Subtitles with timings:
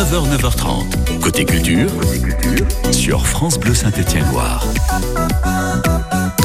[0.00, 1.20] 9h, 9h30.
[1.20, 1.90] Côté culture,
[2.90, 4.64] sur France Bleu Saint-Étienne-Loire.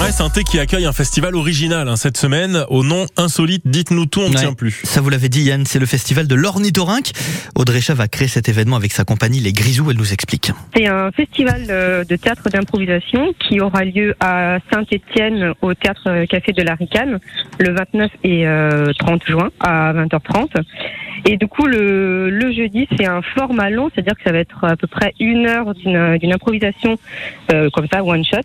[0.01, 3.61] Ouais, Saint-Étienne qui accueille un festival original hein, cette semaine au nom insolite.
[3.65, 4.41] Dites-nous tout, on ne Ouais.
[4.41, 4.81] tient plus.
[4.83, 7.11] Ça vous l'avez dit Yann, c'est le festival de l'ornithorynque.
[7.55, 10.51] Audrey Chav a créé cet événement avec sa compagnie Les Grisous, elle nous explique.
[10.75, 16.25] C'est un festival euh, de théâtre d'improvisation qui aura lieu à Saint-Étienne au théâtre euh,
[16.25, 17.19] Café de la Ricane
[17.59, 20.49] le 29 et euh, 30 juin à 20h30.
[21.27, 24.75] Et du coup, le, jeudi, c'est un format long, c'est-à-dire que ça va être à
[24.75, 26.97] peu près une heure d'une d'une improvisation
[27.51, 28.41] euh, comme ça, one shot.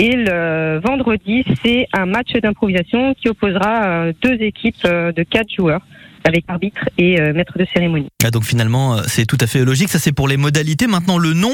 [0.00, 5.52] Et le vendredi, c'est un match d'improvisation qui opposera euh, deux équipes euh, de quatre
[5.52, 5.80] joueurs
[6.24, 8.08] avec arbitre et euh, maître de cérémonie.
[8.24, 9.88] Ah, donc finalement, c'est tout à fait logique.
[9.88, 10.86] Ça, c'est pour les modalités.
[10.86, 11.50] Maintenant, le nom,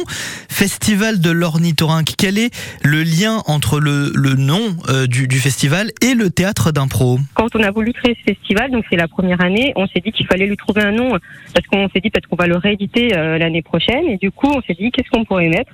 [0.55, 2.15] Festival de l'ornithorynque.
[2.17, 6.71] Quel est le lien entre le, le nom euh, du, du festival et le théâtre
[6.71, 7.19] d'impro?
[7.35, 10.13] Quand on a voulu créer ce festival, donc c'est la première année, on s'est dit
[10.13, 11.19] qu'il fallait lui trouver un nom
[11.53, 14.47] parce qu'on s'est dit peut-être qu'on va le rééditer euh, l'année prochaine et du coup
[14.47, 15.73] on s'est dit qu'est-ce qu'on pourrait mettre?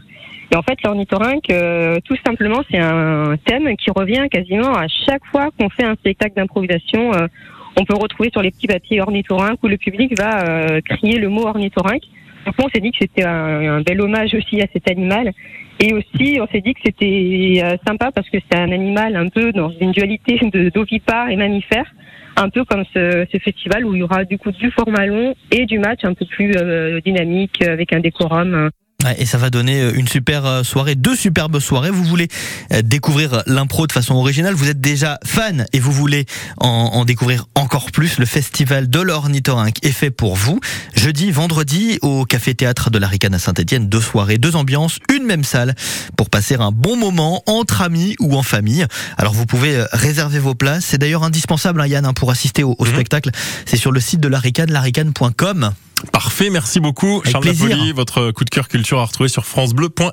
[0.53, 5.25] Et en fait l'ornithorynque, euh, tout simplement c'est un thème qui revient quasiment à chaque
[5.27, 7.13] fois qu'on fait un spectacle d'improvisation.
[7.15, 7.29] euh,
[7.77, 11.29] on peut retrouver sur les petits papiers ornithorynque où le public va euh, crier le
[11.29, 12.03] mot ornithorynque.
[12.47, 15.33] Donc on s'est dit que c'était un, bel hommage aussi à cet animal.
[15.79, 19.29] Et aussi, on s'est dit que c'était euh, sympa parce que c'est un animal un
[19.29, 20.39] peu dans une dualité
[20.75, 21.91] d'ovipare et mammifère,
[22.37, 25.35] un peu comme ce, ce festival où il y aura du coup du format long
[25.51, 28.71] et du match un peu plus euh, dynamique avec un décorum.
[29.19, 31.91] Et ça va donner euh, une super euh, soirée, deux superbes soirées.
[31.91, 32.29] Vous voulez
[32.73, 36.27] euh, découvrir l'impro de façon originale, vous êtes déjà fan et vous voulez
[36.59, 38.19] en, en découvrir encore plus.
[38.19, 40.61] Le festival de l'ornithorynque est fait pour vous.
[41.01, 45.25] Jeudi, vendredi, au Café Théâtre de la Ricane à Saint-Etienne, deux soirées, deux ambiances, une
[45.25, 45.75] même salle
[46.15, 48.85] pour passer un bon moment entre amis ou en famille.
[49.17, 50.85] Alors vous pouvez euh, réserver vos places.
[50.85, 52.93] C'est d'ailleurs indispensable, hein, Yann, hein, pour assister au, au Mhm.
[52.93, 53.31] spectacle.
[53.65, 55.71] C'est sur le site de la Ricane, laricane.com.
[56.13, 57.21] Parfait, merci beaucoup.
[57.21, 57.69] Avec Charles plaisir.
[57.71, 60.05] Napoli, votre coup de cœur culture à retrouver sur FranceBleu.fr.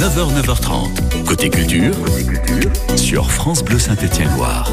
[0.00, 1.24] 9h, 9h30.
[1.24, 1.94] Côté culture,
[2.96, 4.70] sur France Bleu Saint-Étienne-Loire.